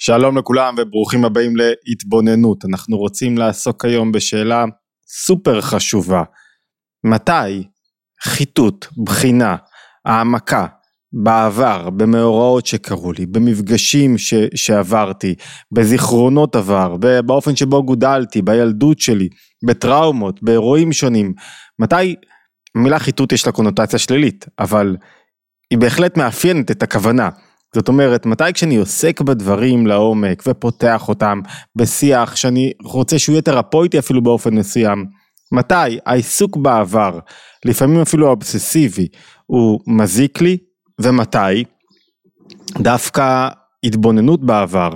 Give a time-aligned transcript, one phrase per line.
[0.00, 2.64] שלום לכולם וברוכים הבאים להתבוננות.
[2.64, 4.64] אנחנו רוצים לעסוק היום בשאלה
[5.08, 6.22] סופר חשובה.
[7.04, 7.64] מתי
[8.22, 9.56] חיטוט, בחינה,
[10.04, 10.66] העמקה,
[11.12, 15.34] בעבר, במאורעות שקרו לי, במפגשים ש, שעברתי,
[15.72, 16.96] בזיכרונות עבר,
[17.26, 19.28] באופן שבו גודלתי, בילדות שלי,
[19.66, 21.34] בטראומות, באירועים שונים,
[21.78, 22.16] מתי,
[22.74, 24.96] המילה חיטוט יש לה קונוטציה שלילית, אבל
[25.70, 27.28] היא בהחלט מאפיינת את הכוונה.
[27.74, 31.40] זאת אומרת, מתי כשאני עוסק בדברים לעומק ופותח אותם
[31.76, 35.06] בשיח שאני רוצה שהוא יהיה תרפויטי אפילו באופן מסוים,
[35.52, 37.18] מתי העיסוק בעבר,
[37.64, 39.08] לפעמים אפילו האובססיבי,
[39.46, 40.58] הוא מזיק לי,
[41.00, 41.64] ומתי
[42.78, 43.48] דווקא
[43.84, 44.90] התבוננות בעבר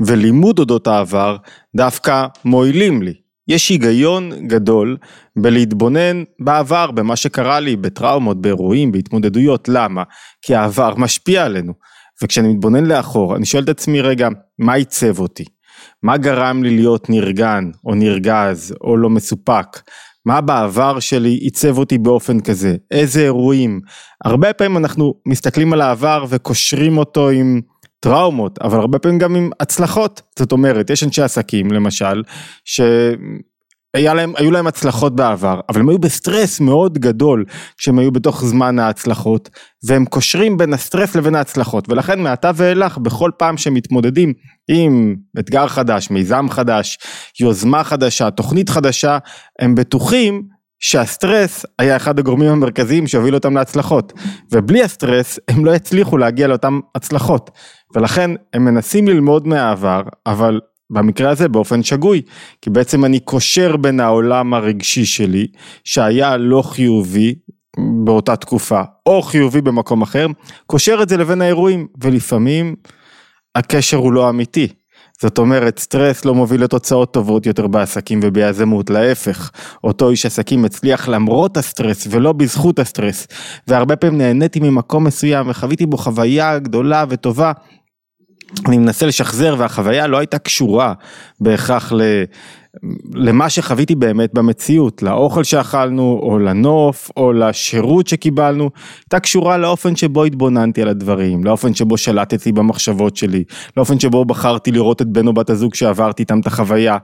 [0.00, 1.36] ולימוד אודות העבר
[1.76, 3.14] דווקא מועילים לי.
[3.48, 4.96] יש היגיון גדול
[5.36, 10.02] בלהתבונן בעבר, במה שקרה לי, בטראומות, באירועים, בהתמודדויות, למה?
[10.42, 11.72] כי העבר משפיע עלינו.
[12.22, 15.44] וכשאני מתבונן לאחור, אני שואל את עצמי רגע, מה עיצב אותי?
[16.02, 19.80] מה גרם לי להיות נרגן, או נרגז, או לא מסופק?
[20.26, 22.76] מה בעבר שלי עיצב אותי באופן כזה?
[22.90, 23.80] איזה אירועים?
[24.24, 27.60] הרבה פעמים אנחנו מסתכלים על העבר וקושרים אותו עם
[28.00, 30.22] טראומות, אבל הרבה פעמים גם עם הצלחות.
[30.38, 32.22] זאת אומרת, יש אנשי עסקים, למשל,
[32.64, 32.80] ש...
[33.94, 37.44] היה להם, היו להם הצלחות בעבר, אבל הם היו בסטרס מאוד גדול
[37.78, 39.50] כשהם היו בתוך זמן ההצלחות,
[39.84, 44.32] והם קושרים בין הסטרס לבין ההצלחות, ולכן מעתה ואילך בכל פעם שהם מתמודדים
[44.68, 46.98] עם אתגר חדש, מיזם חדש,
[47.40, 49.18] יוזמה חדשה, תוכנית חדשה,
[49.58, 50.42] הם בטוחים
[50.82, 54.12] שהסטרס היה אחד הגורמים המרכזיים שהובילו אותם להצלחות,
[54.52, 57.50] ובלי הסטרס הם לא יצליחו להגיע לאותן הצלחות,
[57.94, 62.22] ולכן הם מנסים ללמוד מהעבר, אבל במקרה הזה באופן שגוי,
[62.62, 65.46] כי בעצם אני קושר בין העולם הרגשי שלי,
[65.84, 67.34] שהיה לא חיובי
[68.04, 70.26] באותה תקופה, או חיובי במקום אחר,
[70.66, 72.74] קושר את זה לבין האירועים, ולפעמים
[73.54, 74.68] הקשר הוא לא אמיתי.
[75.22, 79.50] זאת אומרת, סטרס לא מוביל לתוצאות טובות יותר בעסקים וביזמות, להפך,
[79.84, 83.26] אותו איש עסקים הצליח למרות הסטרס ולא בזכות הסטרס,
[83.68, 87.52] והרבה פעמים נהניתי ממקום מסוים וחוויתי בו חוויה גדולה וטובה,
[88.66, 90.92] אני מנסה לשחזר והחוויה לא הייתה קשורה
[91.40, 92.02] בהכרח ל...
[93.14, 98.70] למה שחוויתי באמת במציאות, לאוכל שאכלנו, או לנוף, או לשירות שקיבלנו,
[99.04, 103.44] הייתה קשורה לאופן שבו התבוננתי על הדברים, לאופן שבו שלטתי במחשבות שלי,
[103.76, 106.98] לאופן שבו בחרתי לראות את בן או בת הזוג שעברתי איתם את החוויה,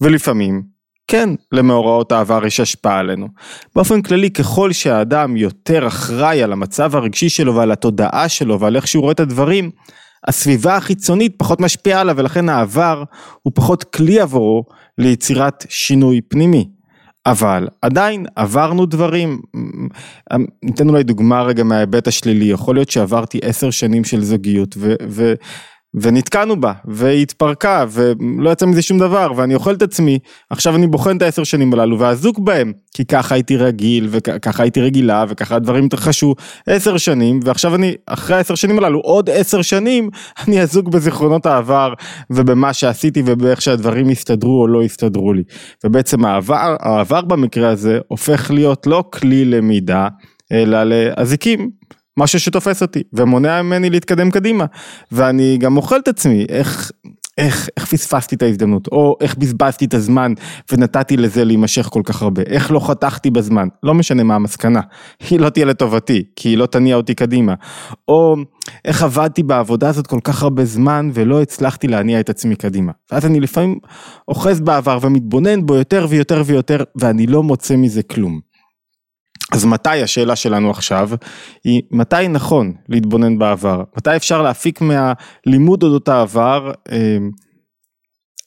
[0.00, 0.62] ולפעמים,
[1.06, 3.28] כן, למאורעות העבר יש השפעה עלינו.
[3.74, 8.86] באופן כללי, ככל שהאדם יותר אחראי על המצב הרגשי שלו ועל התודעה שלו ועל איך
[8.86, 9.70] שהוא רואה את הדברים,
[10.26, 13.04] הסביבה החיצונית פחות משפיעה עליו ולכן העבר
[13.42, 14.64] הוא פחות כלי עבורו
[14.98, 16.68] ליצירת שינוי פנימי.
[17.26, 19.40] אבל עדיין עברנו דברים,
[20.62, 24.94] ניתן אולי דוגמה רגע מההיבט השלילי, יכול להיות שעברתי עשר שנים של זוגיות ו...
[25.08, 25.34] ו
[26.02, 30.18] ונתקענו בה, והיא התפרקה, ולא יצא מזה שום דבר, ואני אוכל את עצמי,
[30.50, 34.80] עכשיו אני בוחן את העשר שנים הללו, ואזוק בהם, כי ככה הייתי רגיל, וככה הייתי
[34.80, 36.34] רגילה, וככה הדברים התרחשו
[36.66, 40.10] עשר שנים, ועכשיו אני, אחרי העשר שנים הללו, עוד עשר שנים,
[40.46, 41.94] אני אזוק בזיכרונות העבר,
[42.30, 45.42] ובמה שעשיתי, ובאיך שהדברים הסתדרו או לא הסתדרו לי.
[45.84, 50.08] ובעצם העבר, העבר במקרה הזה, הופך להיות לא כלי למידה,
[50.52, 51.70] אלא לאזיקים.
[52.18, 54.64] משהו שתופס אותי ומונע ממני להתקדם קדימה.
[55.12, 56.92] ואני גם אוכל את עצמי איך
[57.38, 60.32] איך, איך פספסתי את ההזדמנות, או איך בזבזתי את הזמן
[60.72, 64.80] ונתתי לזה להימשך כל כך הרבה, איך לא חתכתי בזמן, לא משנה מה המסקנה,
[65.30, 67.54] היא לא תהיה לטובתי, כי היא לא תניע אותי קדימה,
[68.08, 68.36] או
[68.84, 73.26] איך עבדתי בעבודה הזאת כל כך הרבה זמן ולא הצלחתי להניע את עצמי קדימה, ואז
[73.26, 73.78] אני לפעמים
[74.28, 78.47] אוחז בעבר ומתבונן בו יותר ויותר ויותר, ואני לא מוצא מזה כלום.
[79.52, 81.10] אז מתי השאלה שלנו עכשיו
[81.64, 87.16] היא מתי נכון להתבונן בעבר, מתי אפשר להפיק מהלימוד אודות העבר אה,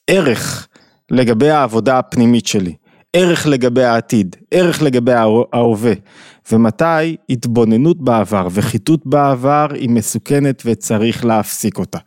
[0.06, 0.68] ערך
[1.10, 2.74] לגבי העבודה הפנימית שלי,
[3.12, 5.12] ערך לגבי העתיד, ערך לגבי
[5.52, 5.92] ההווה,
[6.52, 11.98] ומתי התבוננות בעבר וחיטוט בעבר היא מסוכנת וצריך להפסיק אותה.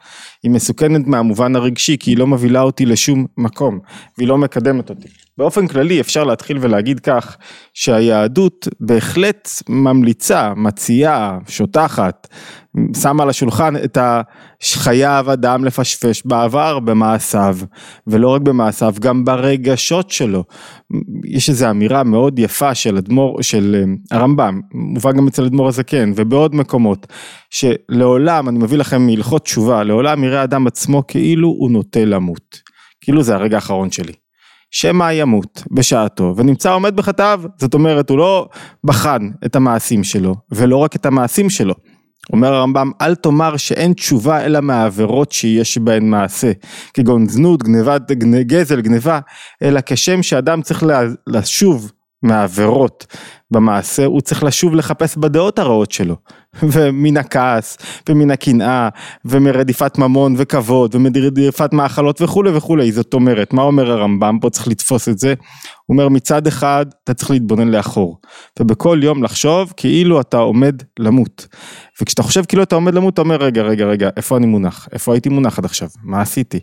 [0.43, 3.79] היא מסוכנת מהמובן הרגשי כי היא לא מובילה אותי לשום מקום
[4.17, 5.07] והיא לא מקדמת אותי.
[5.37, 7.37] באופן כללי אפשר להתחיל ולהגיד כך
[7.73, 12.27] שהיהדות בהחלט ממליצה, מציעה, שוטחת,
[13.01, 17.57] שמה על השולחן את החייב אדם לפשפש בעבר במעשיו,
[18.07, 20.43] ולא רק במעשיו, גם ברגשות שלו.
[21.25, 26.11] יש איזו אמירה מאוד יפה של אדמו"ר, של אה, הרמב"ם, מובא גם אצל אדמו"ר הזקן,
[26.15, 27.07] ובעוד מקומות,
[27.49, 32.59] שלעולם, אני מביא לכם מהלכות תשובה, לעולם יראה אדם עצמו כאילו הוא נוטה למות.
[33.01, 34.13] כאילו זה הרגע האחרון שלי.
[34.71, 38.47] שמא ימות בשעתו ונמצא עומד בחטאיו, זאת אומרת הוא לא
[38.83, 41.73] בחן את המעשים שלו ולא רק את המעשים שלו,
[42.33, 46.51] אומר הרמב"ם, אל תאמר שאין תשובה אלא מהעבירות שיש בהן מעשה,
[46.93, 48.11] כגון זנות, גנבת,
[48.41, 49.19] גזל, גניבה,
[49.63, 50.85] אלא כשם שאדם צריך
[51.27, 51.91] לשוב
[52.25, 53.05] מהעבירות
[53.51, 56.15] במעשה, הוא צריך לשוב לחפש בדעות הרעות שלו.
[56.71, 57.77] ומן הכעס,
[58.09, 58.89] ומן הקנאה,
[59.25, 62.91] ומרדיפת ממון וכבוד, ומרדיפת מאכלות וכולי וכולי.
[62.91, 64.37] זאת אומרת, מה אומר הרמב"ם?
[64.41, 65.33] פה צריך לתפוס את זה.
[65.85, 68.19] הוא אומר מצד אחד אתה צריך להתבונן לאחור,
[68.59, 71.47] ובכל יום לחשוב כאילו אתה עומד למות.
[72.01, 74.87] וכשאתה חושב כאילו אתה עומד למות, אתה אומר רגע רגע רגע, איפה אני מונח?
[74.91, 75.87] איפה הייתי מונח עד עכשיו?
[76.03, 76.59] מה עשיתי?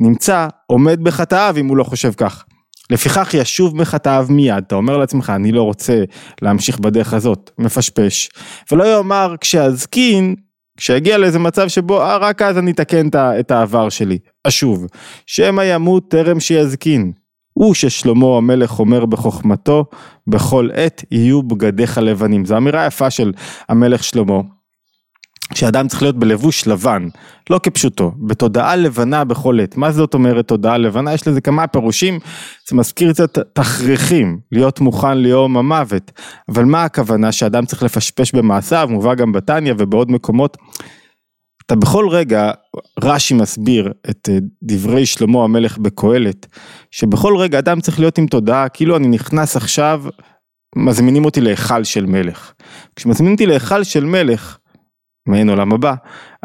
[0.00, 2.44] נמצא עומד בחטאיו אם הוא לא חושב כך.
[2.90, 6.04] לפיכך ישוב מחטאיו מיד, אתה אומר לעצמך אני לא רוצה
[6.42, 8.30] להמשיך בדרך הזאת, מפשפש,
[8.72, 10.34] ולא יאמר כשאזקין,
[10.76, 14.86] כשיגיע לאיזה מצב שבו אה, רק אז אני אתקן את העבר שלי, אשוב,
[15.26, 17.12] שמא ימות טרם שיזקין,
[17.52, 19.84] הוא ששלמה המלך אומר בחוכמתו,
[20.26, 23.32] בכל עת יהיו בגדיך לבנים, זו אמירה יפה של
[23.68, 24.40] המלך שלמה.
[25.52, 27.08] שאדם צריך להיות בלבוש לבן,
[27.50, 29.76] לא כפשוטו, בתודעה לבנה בכל עת.
[29.76, 31.14] מה זאת אומרת תודעה לבנה?
[31.14, 32.18] יש לזה כמה פירושים,
[32.68, 36.12] זה מזכיר קצת תכריכים, להיות מוכן ליום המוות.
[36.48, 40.56] אבל מה הכוונה שאדם צריך לפשפש במעשיו, מובא גם בתניא ובעוד מקומות.
[41.66, 42.50] אתה בכל רגע,
[43.02, 46.46] רש"י מסביר את אה, דברי שלמה המלך בקהלת,
[46.90, 50.02] שבכל רגע אדם צריך להיות עם תודעה, כאילו אני נכנס עכשיו,
[50.76, 52.52] מזמינים אותי להיכל של מלך.
[52.96, 54.58] כשמזמינים אותי להיכל של מלך,
[55.26, 55.94] מעין עולם הבא,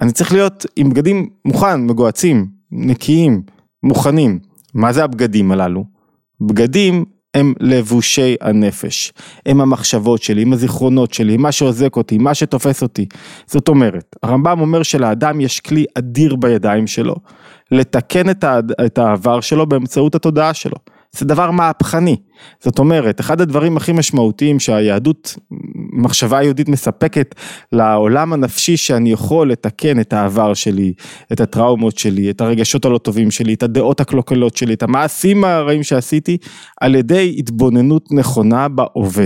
[0.02, 3.42] אני צריך להיות עם בגדים מוכן, מגועצים, נקיים,
[3.84, 4.40] מוכנים.
[4.74, 5.86] מה זה הבגדים הללו?
[6.42, 9.14] בגדים הם לבושי הנפש,
[9.46, 13.06] הם המחשבות שלי, הם הזיכרונות שלי, מה שעוזק אותי, מה שתופס אותי.
[13.48, 17.16] זאת אומרת, הרמב"ם אומר שלאדם יש כלי אדיר בידיים שלו,
[17.72, 18.30] לתקן
[18.86, 20.76] את העבר שלו באמצעות התודעה שלו.
[21.12, 22.16] זה דבר מהפכני.
[22.64, 25.38] זאת אומרת, אחד הדברים הכי משמעותיים שהיהדות,
[25.94, 27.36] מחשבה יהודית מספקת
[27.72, 30.94] לעולם הנפשי שאני יכול לתקן את העבר שלי,
[31.34, 35.84] את הטראומות שלי, את הרגשות הלא טובים שלי, את הדעות הקלוקלות שלי, את המעשים הרעים
[35.84, 36.38] שעשיתי,
[36.82, 39.26] על ידי התבוננות נכונה בהווה.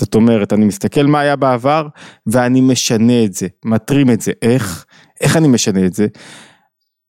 [0.00, 1.88] זאת אומרת, אני מסתכל מה היה בעבר
[2.26, 4.32] ואני משנה את זה, מטרים את זה.
[4.42, 4.84] איך?
[5.20, 6.06] איך אני משנה את זה?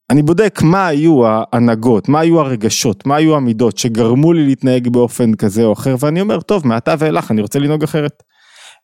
[0.10, 5.34] אני בודק מה היו ההנהגות, מה היו הרגשות, מה היו המידות שגרמו לי להתנהג באופן
[5.34, 8.24] כזה או אחר, ואני אומר, טוב, מעתה ואילך אני רוצה לנהוג אחרת.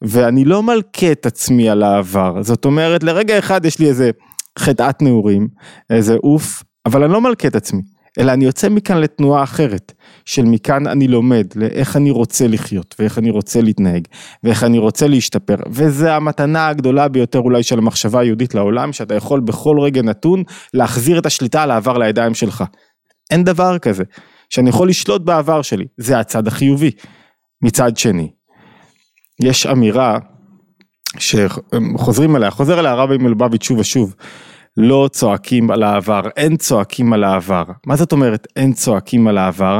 [0.01, 4.11] ואני לא מלכה את עצמי על העבר, זאת אומרת, לרגע אחד יש לי איזה
[4.59, 5.47] חטאת נעורים,
[5.89, 7.81] איזה אוף, אבל אני לא מלכה את עצמי.
[8.19, 9.93] אלא אני יוצא מכאן לתנועה אחרת,
[10.25, 14.07] של מכאן אני לומד לאיך אני רוצה לחיות, ואיך אני רוצה להתנהג,
[14.43, 19.39] ואיך אני רוצה להשתפר, וזה המתנה הגדולה ביותר אולי של המחשבה היהודית לעולם, שאתה יכול
[19.39, 20.43] בכל רגע נתון
[20.73, 22.63] להחזיר את השליטה על העבר לידיים שלך.
[23.31, 24.03] אין דבר כזה,
[24.49, 26.91] שאני יכול לשלוט בעבר שלי, זה הצד החיובי.
[27.61, 28.31] מצד שני,
[29.41, 30.17] יש אמירה
[31.17, 34.15] שחוזרים עליה, חוזר עליה הרבי מלובביץ' שוב ושוב,
[34.77, 37.63] לא צועקים על העבר, אין צועקים על העבר.
[37.85, 39.79] מה זאת אומרת אין צועקים על העבר?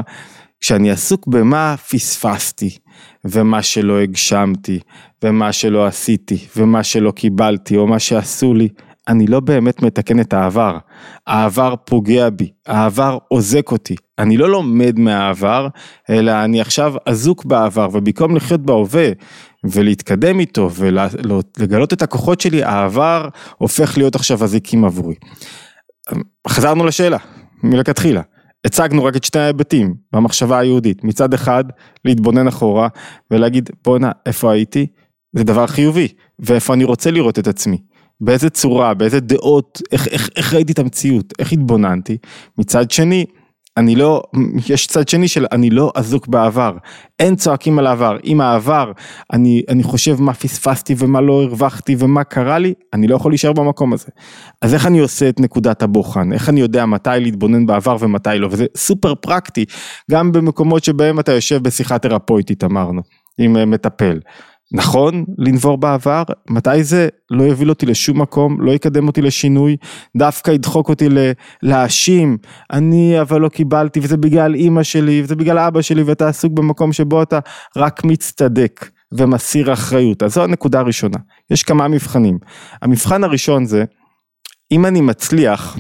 [0.62, 2.78] כשאני עסוק במה פספסתי,
[3.26, 4.80] ומה שלא הגשמתי,
[5.24, 8.70] ומה שלא עשיתי, ומה שלא קיבלתי, או מה שעשו לי,
[9.08, 10.78] אני לא באמת מתקן את העבר.
[11.28, 13.96] העבר פוגע בי, העבר עוזק אותי.
[14.20, 15.68] אני לא לומד מהעבר,
[16.10, 19.10] אלא אני עכשיו אזוק בעבר, ובמקום לחיות בהווה
[19.64, 25.16] ולהתקדם איתו ולגלות את הכוחות שלי, העבר הופך להיות עכשיו אזיקים עבורי.
[26.48, 27.18] חזרנו לשאלה,
[27.64, 28.22] מלכתחילה.
[28.66, 31.04] הצגנו רק את שני ההיבטים במחשבה היהודית.
[31.04, 31.64] מצד אחד,
[32.06, 32.88] להתבונן אחורה
[33.32, 34.88] ולהגיד, בואנה, איפה הייתי?
[35.34, 36.08] זה דבר חיובי,
[36.40, 37.78] ואיפה אני רוצה לראות את עצמי.
[38.22, 42.18] באיזה צורה, באיזה דעות, איך, איך, איך ראיתי את המציאות, איך התבוננתי.
[42.58, 43.26] מצד שני,
[43.78, 44.24] אני לא,
[44.70, 46.78] יש צד שני של אני לא אזוק בעבר,
[47.20, 48.92] אין צועקים על העבר, אם העבר
[49.34, 53.54] אני, אני חושב מה פספסתי ומה לא הרווחתי ומה קרה לי, אני לא יכול להישאר
[53.54, 54.08] במקום הזה.
[54.62, 58.48] אז איך אני עושה את נקודת הבוחן, איך אני יודע מתי להתבונן בעבר ומתי לא,
[58.52, 59.66] וזה סופר פרקטי,
[60.12, 63.02] גם במקומות שבהם אתה יושב בשיחה תרפויטית אמרנו,
[63.38, 64.20] עם אה, מטפל.
[64.74, 69.78] נכון לנבור בעבר, מתי זה לא יוביל אותי לשום מקום, לא יקדם אותי לשינוי,
[70.18, 71.08] דווקא ידחוק אותי
[71.64, 72.38] להאשים,
[72.72, 76.94] אני אבל לא קיבלתי וזה בגלל אימא שלי וזה בגלל אבא שלי ואתה עסוק במקום
[76.94, 77.40] שבו אתה
[77.78, 81.18] רק מצטדק ומסיר אחריות, אז זו הנקודה הראשונה,
[81.52, 82.38] יש כמה מבחנים,
[82.82, 83.84] המבחן הראשון זה,
[84.72, 85.78] אם אני מצליח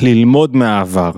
[0.00, 1.12] ללמוד מהעבר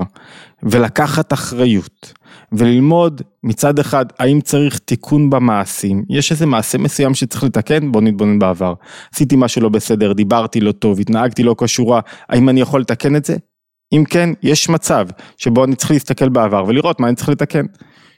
[0.62, 2.12] ולקחת אחריות
[2.52, 8.38] וללמוד מצד אחד האם צריך תיקון במעשים, יש איזה מעשה מסוים שצריך לתקן, בוא נתבונן
[8.38, 8.74] בעבר.
[9.14, 13.24] עשיתי משהו לא בסדר, דיברתי לא טוב, התנהגתי לא כשורה, האם אני יכול לתקן את
[13.24, 13.36] זה?
[13.92, 15.06] אם כן, יש מצב
[15.36, 17.66] שבו אני צריך להסתכל בעבר ולראות מה אני צריך לתקן.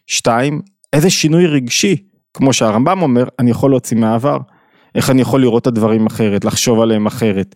[0.06, 0.60] שתיים,
[0.92, 1.96] איזה שינוי רגשי,
[2.34, 4.38] כמו שהרמב"ם אומר, אני יכול להוציא מהעבר.
[4.94, 7.54] איך אני יכול לראות את הדברים אחרת, לחשוב עליהם אחרת.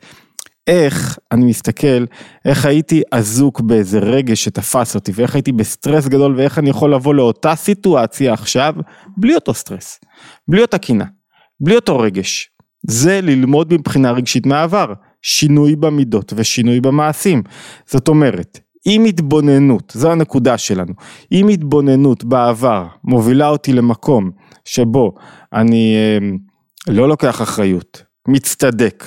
[0.66, 2.04] איך אני מסתכל,
[2.44, 7.14] איך הייתי אזוק באיזה רגש שתפס אותי ואיך הייתי בסטרס גדול ואיך אני יכול לבוא
[7.14, 8.74] לאותה סיטואציה עכשיו
[9.16, 10.00] בלי אותו סטרס,
[10.48, 11.04] בלי אותה קנאה,
[11.60, 12.50] בלי אותו רגש.
[12.86, 14.92] זה ללמוד מבחינה רגשית מהעבר,
[15.22, 17.42] שינוי במידות ושינוי במעשים.
[17.86, 20.92] זאת אומרת, אם התבוננות, זו הנקודה שלנו,
[21.32, 24.30] אם התבוננות בעבר מובילה אותי למקום
[24.64, 25.14] שבו
[25.52, 26.28] אני אה,
[26.94, 29.04] לא לוקח אחריות, מצטדק,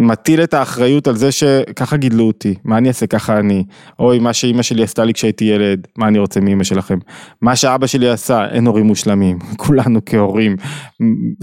[0.00, 3.06] מטיל את האחריות על זה שככה גידלו אותי, מה אני אעשה?
[3.06, 3.64] ככה אני,
[3.98, 6.98] אוי מה שאימא שלי עשתה לי כשהייתי ילד, מה אני רוצה מאימא שלכם,
[7.42, 10.56] מה שאבא שלי עשה, אין הורים מושלמים, כולנו כהורים.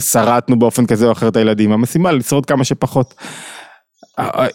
[0.02, 3.14] שרטנו באופן כזה או אחר את הילדים, המשימה לשרוד כמה שפחות.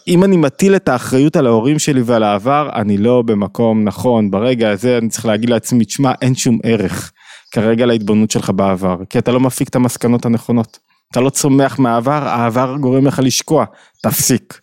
[0.08, 4.70] אם אני מטיל את האחריות על ההורים שלי ועל העבר, אני לא במקום נכון, ברגע
[4.70, 7.12] הזה אני צריך להגיד לעצמי, תשמע, אין שום ערך
[7.52, 10.78] כרגע להתבוננות שלך בעבר, כי אתה לא מפיק את המסקנות הנכונות.
[11.12, 13.64] אתה לא צומח מהעבר, העבר גורם לך לשקוע,
[14.02, 14.60] תפסיק.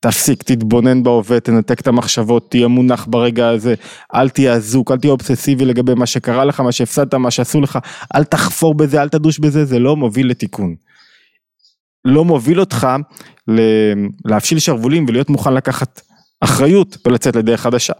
[0.00, 3.74] תפסיק, תתבונן בהווה, תנתק את המחשבות, תהיה מונח ברגע הזה,
[4.14, 7.78] אל תהיה אזוק, אל תהיה אובססיבי לגבי מה שקרה לך, מה שהפסדת, מה שעשו לך,
[8.14, 10.74] אל תחפור בזה, אל תדוש בזה, זה לא מוביל לתיקון.
[12.04, 12.88] לא מוביל אותך
[14.24, 16.00] להפשיל שרוולים ולהיות מוכן לקחת
[16.40, 17.92] אחריות ולצאת לדרך חדשה.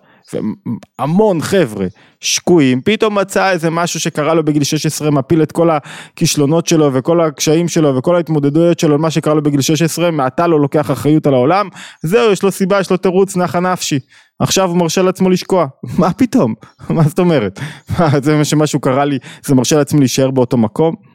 [0.98, 1.86] המון חבר'ה
[2.20, 7.20] שקועים, פתאום מצא איזה משהו שקרה לו בגיל 16, מפיל את כל הכישלונות שלו וכל
[7.20, 11.34] הקשיים שלו וכל ההתמודדויות שלו, מה שקרה לו בגיל 16, מעתה לא לוקח אחריות על
[11.34, 11.68] העולם,
[12.02, 13.98] זהו, יש לו סיבה, יש לו תירוץ, נחה נפשי.
[14.40, 15.66] עכשיו הוא מרשה לעצמו לשקוע,
[15.98, 16.54] מה פתאום?
[16.90, 17.60] מה זאת אומרת?
[18.24, 21.09] זה מה שמשהו קרה לי, זה מרשה לעצמי להישאר באותו מקום?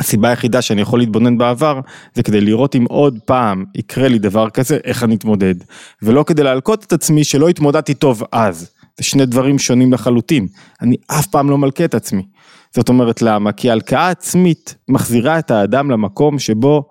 [0.00, 1.80] הסיבה היחידה שאני יכול להתבונן בעבר
[2.14, 5.54] זה כדי לראות אם עוד פעם יקרה לי דבר כזה, איך אני אתמודד.
[6.02, 8.70] ולא כדי להלקות את עצמי שלא התמודדתי טוב אז.
[8.96, 10.46] זה שני דברים שונים לחלוטין.
[10.82, 12.26] אני אף פעם לא מלכה את עצמי.
[12.74, 13.52] זאת אומרת למה?
[13.52, 16.88] כי הלקאה עצמית מחזירה את האדם למקום שבו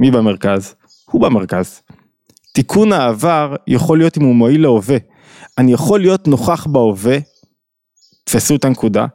[0.00, 0.74] מי במרכז?
[1.10, 1.80] הוא במרכז.
[2.52, 4.96] תיקון העבר יכול להיות אם הוא מועיל להווה.
[5.58, 7.18] אני יכול להיות נוכח בהווה,
[8.24, 9.06] תפסו את הנקודה,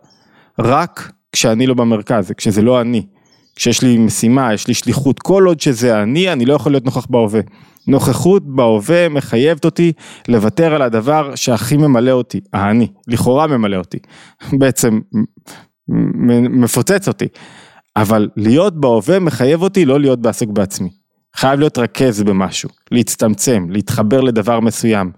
[0.59, 3.05] רק כשאני לא במרכז, כשזה לא אני.
[3.59, 7.05] כשיש לי משימה, יש לי שליחות, כל עוד שזה אני, אני לא יכול להיות נוכח
[7.09, 7.41] בהווה.
[7.87, 9.93] נוכחות בהווה מחייבת אותי
[10.27, 13.97] לוותר על הדבר שהכי ממלא אותי, האני, לכאורה ממלא אותי,
[14.59, 14.99] בעצם
[16.49, 17.27] מפוצץ אותי,
[17.95, 20.89] אבל להיות בהווה מחייב אותי לא להיות בעסוק בעצמי.
[21.35, 25.11] חייב להיות רכז במשהו, להצטמצם, להתחבר לדבר מסוים.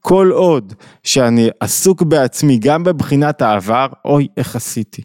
[0.00, 0.72] כל עוד
[1.04, 5.02] שאני עסוק בעצמי גם בבחינת העבר, אוי איך עשיתי,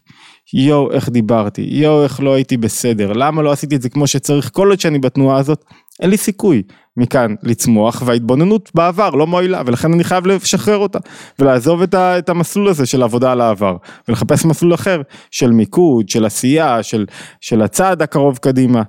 [0.54, 4.50] יואו איך דיברתי, יואו איך לא הייתי בסדר, למה לא עשיתי את זה כמו שצריך,
[4.54, 5.66] כל עוד שאני בתנועה הזאת,
[6.02, 6.64] אין לי סיכוי
[6.98, 11.00] מכאן לצמוח וההתבוננות בעבר לא מועילה ולכן אני חייב לשחרר אותה
[11.40, 13.78] ולעזוב את, ה, את המסלול הזה של עבודה על העבר
[14.08, 15.02] ולחפש מסלול אחר
[15.32, 17.06] של מיקוד, של עשייה, של,
[17.42, 18.82] של הצעד הקרוב קדימה.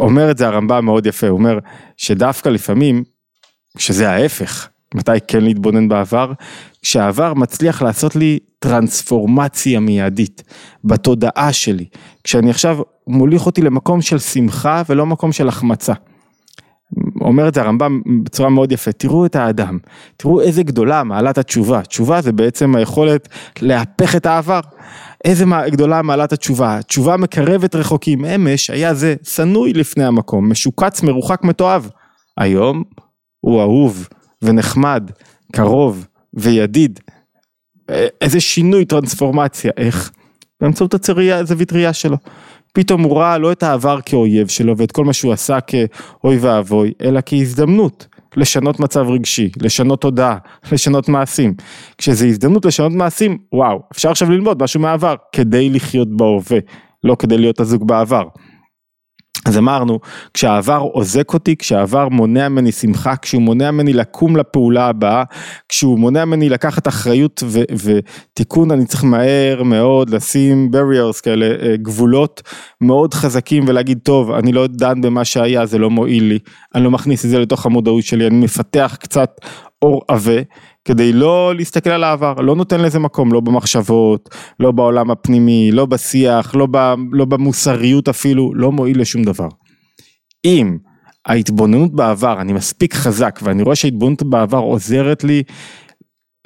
[0.00, 1.58] אומר את זה הרמב"ם מאוד יפה, הוא אומר
[1.96, 3.04] שדווקא לפעמים,
[3.78, 6.32] שזה ההפך, מתי כן להתבונן בעבר?
[6.82, 10.42] כשהעבר מצליח לעשות לי טרנספורמציה מיידית
[10.84, 11.84] בתודעה שלי,
[12.24, 15.92] כשאני עכשיו מוליך אותי למקום של שמחה ולא מקום של החמצה.
[17.20, 19.78] אומר את זה הרמב"ם בצורה מאוד יפה, תראו את האדם,
[20.16, 23.28] תראו איזה גדולה מעלת התשובה, תשובה זה בעצם היכולת
[23.62, 24.60] להפך את העבר.
[25.24, 31.44] איזה גדולה מעלת התשובה, תשובה מקרבת רחוקים, אמש היה זה שנוי לפני המקום, משוקץ מרוחק
[31.44, 31.88] מתועב,
[32.38, 32.82] היום
[33.40, 34.08] הוא אהוב
[34.42, 35.10] ונחמד,
[35.52, 37.00] קרוב וידיד,
[38.20, 40.10] איזה שינוי, טרנספורמציה, איך?
[40.60, 42.16] באמצעות הצרייה, זווית ראייה שלו.
[42.72, 46.92] פתאום הוא ראה לא את העבר כאויב שלו ואת כל מה שהוא עשה כאוי ואבוי,
[47.02, 50.38] אלא כהזדמנות לשנות מצב רגשי, לשנות תודעה,
[50.72, 51.54] לשנות מעשים.
[51.98, 56.58] כשזו הזדמנות לשנות מעשים, וואו, אפשר עכשיו ללמוד משהו מהעבר, כדי לחיות בהווה,
[57.04, 58.24] לא כדי להיות אזוק בעבר.
[59.44, 60.00] אז אמרנו,
[60.34, 65.24] כשהעבר עוזק אותי, כשהעבר מונע ממני שמחה, כשהוא מונע ממני לקום לפעולה הבאה,
[65.68, 71.76] כשהוא מונע ממני לקחת אחריות ו- ותיקון, אני צריך מהר מאוד לשים barriers כאלה, אה,
[71.76, 72.42] גבולות
[72.80, 76.38] מאוד חזקים ולהגיד, טוב, אני לא דן במה שהיה, זה לא מועיל לי,
[76.74, 79.30] אני לא מכניס את זה לתוך המודעות שלי, אני מפתח קצת
[79.82, 80.40] אור עבה,
[80.84, 84.28] כדי לא להסתכל על העבר, לא נותן לזה מקום, לא במחשבות,
[84.60, 89.48] לא בעולם הפנימי, לא בשיח, לא, ב, לא במוסריות אפילו, לא מועיל לשום דבר.
[90.44, 90.78] אם
[91.26, 95.42] ההתבוננות בעבר, אני מספיק חזק ואני רואה שההתבוננות בעבר עוזרת לי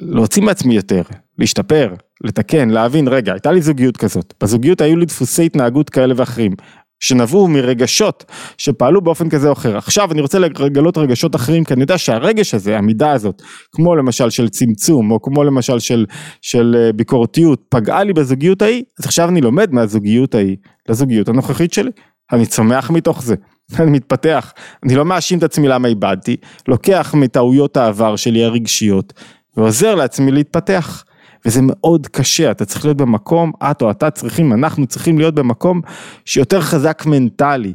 [0.01, 1.01] להוציא מעצמי יותר,
[1.37, 1.93] להשתפר,
[2.23, 6.51] לתקן, להבין, רגע, הייתה לי זוגיות כזאת, בזוגיות היו לי דפוסי התנהגות כאלה ואחרים,
[6.99, 8.25] שנבעו מרגשות
[8.57, 9.77] שפעלו באופן כזה או אחר.
[9.77, 13.41] עכשיו אני רוצה לגלות רגשות אחרים כי אני יודע שהרגש הזה, המידה הזאת,
[13.71, 16.05] כמו למשל של צמצום או כמו למשל של,
[16.41, 20.57] של אה, ביקורתיות, פגעה לי בזוגיות ההיא, אז עכשיו אני לומד מהזוגיות ההיא
[20.89, 21.91] לזוגיות הנוכחית שלי.
[22.31, 23.35] אני צומח מתוך זה,
[23.79, 24.53] אני מתפתח,
[24.83, 26.37] אני לא מאשים את עצמי למה איבדתי,
[26.67, 29.13] לוקח מטעויות העבר שלי הרגשיות
[29.57, 31.03] ועוזר לעצמי להתפתח.
[31.45, 35.81] וזה מאוד קשה, אתה צריך להיות במקום, את או אתה צריכים, אנחנו צריכים להיות במקום
[36.25, 37.73] שיותר חזק מנטלי,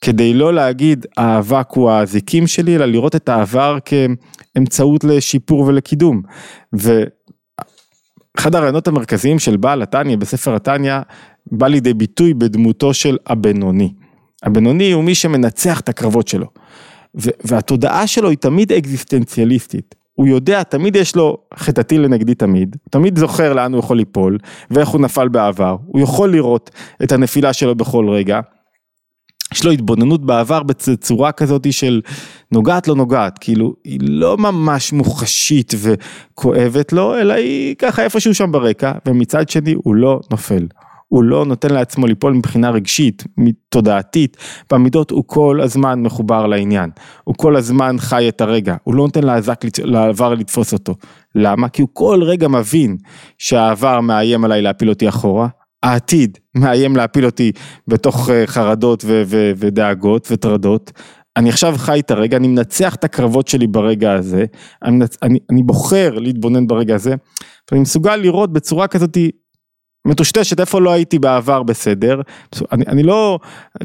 [0.00, 6.22] כדי לא להגיד האבק הוא האזיקים שלי, אלא לראות את העבר כאמצעות לשיפור ולקידום.
[6.72, 10.98] ואחד הרעיונות המרכזיים של בעל התניא בספר התניא
[11.52, 13.92] בא לידי ביטוי בדמותו של הבינוני.
[14.42, 16.46] הבינוני הוא מי שמנצח את הקרבות שלו.
[17.14, 20.01] והתודעה שלו היא תמיד אקזיסטנציאליסטית.
[20.14, 24.38] הוא יודע, תמיד יש לו חטאתי לנגדי תמיד, תמיד זוכר לאן הוא יכול ליפול
[24.70, 26.70] ואיך הוא נפל בעבר, הוא יכול לראות
[27.02, 28.40] את הנפילה שלו בכל רגע.
[29.52, 32.00] יש לו התבוננות בעבר בצורה כזאת של
[32.52, 38.52] נוגעת לא נוגעת, כאילו היא לא ממש מוחשית וכואבת לו, אלא היא ככה איפשהו שם
[38.52, 40.66] ברקע, ומצד שני הוא לא נופל.
[41.12, 43.24] הוא לא נותן לעצמו ליפול מבחינה רגשית,
[43.68, 44.36] תודעתית,
[44.72, 46.90] במידות הוא כל הזמן מחובר לעניין,
[47.24, 50.94] הוא כל הזמן חי את הרגע, הוא לא נותן לעזק, לעבר לתפוס אותו.
[51.34, 51.68] למה?
[51.68, 52.96] כי הוא כל רגע מבין
[53.38, 55.48] שהעבר מאיים עליי להפיל אותי אחורה,
[55.82, 57.52] העתיד מאיים להפיל אותי
[57.88, 60.92] בתוך אה, חרדות ו- ו- ודאגות וטרדות.
[61.36, 64.44] אני עכשיו חי את הרגע, אני מנצח את הקרבות שלי ברגע הזה,
[64.84, 67.14] אני, אני, אני בוחר להתבונן ברגע הזה,
[67.70, 69.18] ואני מסוגל לראות בצורה כזאת
[70.06, 72.20] מטושטשת איפה לא הייתי בעבר בסדר,
[72.72, 73.38] אני, אני לא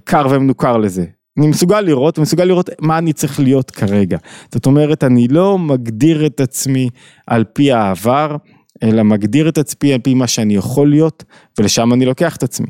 [0.03, 1.05] קר ומנוכר לזה,
[1.37, 4.17] אני מסוגל לראות, מסוגל לראות מה אני צריך להיות כרגע.
[4.53, 6.89] זאת אומרת, אני לא מגדיר את עצמי
[7.27, 8.35] על פי העבר,
[8.83, 11.23] אלא מגדיר את עצמי על פי מה שאני יכול להיות,
[11.59, 12.67] ולשם אני לוקח את עצמי.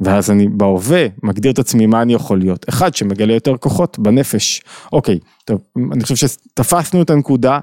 [0.00, 2.68] ואז אני בהווה מגדיר את עצמי מה אני יכול להיות.
[2.68, 4.62] אחד שמגלה יותר כוחות בנפש.
[4.92, 5.60] אוקיי, טוב,
[5.92, 7.58] אני חושב שתפסנו את הנקודה,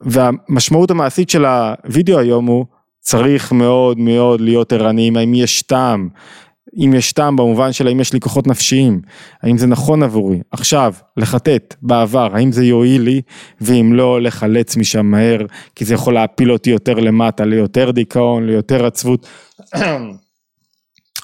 [0.00, 2.66] והמשמעות המעשית של הוידאו היום הוא
[3.02, 6.08] צריך מאוד מאוד להיות ערניים, האם יש טעם,
[6.76, 9.00] אם יש טעם במובן של האם יש לי כוחות נפשיים,
[9.42, 13.22] האם זה נכון עבורי, עכשיו, לחטט בעבר, האם זה יועיל לי,
[13.60, 15.40] ואם לא, לחלץ משם מהר,
[15.74, 19.26] כי זה יכול להפיל אותי יותר למטה, ליותר דיכאון, ליותר עצבות.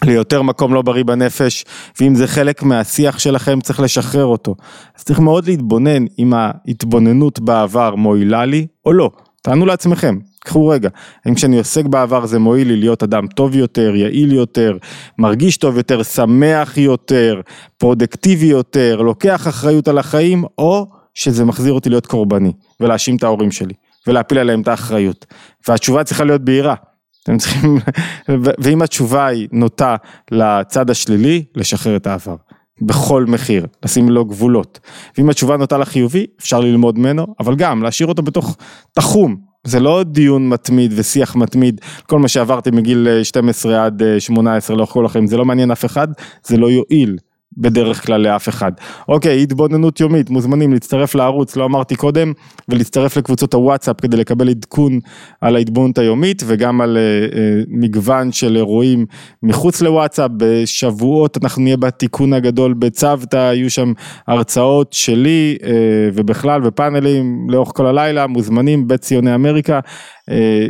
[0.05, 1.64] ליותר מקום לא בריא בנפש,
[2.00, 4.55] ואם זה חלק מהשיח שלכם צריך לשחרר אותו.
[4.98, 9.11] אז צריך מאוד להתבונן אם ההתבוננות בעבר מועילה לי או לא.
[9.42, 10.88] תענו לעצמכם, קחו רגע,
[11.24, 14.76] האם כשאני עוסק בעבר זה מועיל לי להיות אדם טוב יותר, יעיל יותר,
[15.18, 17.40] מרגיש טוב יותר, שמח יותר,
[17.78, 23.50] פרודקטיבי יותר, לוקח אחריות על החיים, או שזה מחזיר אותי להיות קורבני, ולהאשים את ההורים
[23.50, 23.74] שלי,
[24.06, 25.26] ולהפיל עליהם את האחריות.
[25.68, 26.74] והתשובה צריכה להיות בהירה.
[27.22, 27.78] אתם צריכים,
[28.62, 29.96] ואם התשובה היא נוטה
[30.30, 32.37] לצד השלילי, לשחרר את העבר.
[32.82, 34.80] בכל מחיר, לשים לו גבולות.
[35.18, 38.56] ואם התשובה נוטה לחיובי, אפשר ללמוד ממנו, אבל גם להשאיר אותו בתוך
[38.92, 44.90] תחום, זה לא דיון מתמיד ושיח מתמיד, כל מה שעברתי מגיל 12 עד 18 לאורך
[44.90, 46.09] כל החיים, זה לא מעניין אף אחד,
[46.47, 47.18] זה לא יועיל.
[47.56, 48.72] בדרך כלל לאף אחד.
[49.08, 52.32] אוקיי, התבוננות יומית, מוזמנים להצטרף לערוץ, לא אמרתי קודם,
[52.68, 55.00] ולהצטרף לקבוצות הוואטסאפ כדי לקבל עדכון
[55.40, 57.37] על ההתבוננות היומית וגם על uh, uh,
[57.68, 59.06] מגוון של אירועים
[59.42, 60.30] מחוץ לוואטסאפ.
[60.37, 63.92] בשבועות אנחנו נהיה בתיקון הגדול בצוותא, יהיו שם
[64.26, 65.64] הרצאות שלי uh,
[66.14, 69.80] ובכלל ופאנלים לאורך כל הלילה, מוזמנים בית ציוני אמריקה.
[70.30, 70.66] אה,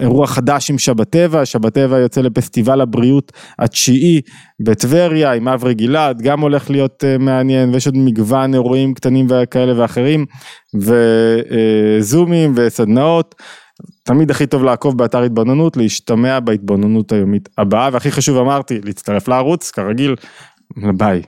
[0.00, 4.20] אירוע חדש עם שבת טבע, שבת טבע יוצא לפסטיבל הבריאות התשיעי
[4.60, 9.80] בטבריה עם אברי גלעד, גם הולך להיות אה, מעניין ויש עוד מגוון אירועים קטנים וכאלה
[9.80, 10.26] ואחרים
[10.74, 13.34] וזומים וסדנאות.
[14.02, 19.70] תמיד הכי טוב לעקוב באתר התבוננות, להשתמע בהתבוננות היומית הבאה והכי חשוב אמרתי להצטרף לערוץ
[19.70, 20.14] כרגיל,
[20.96, 21.22] ביי.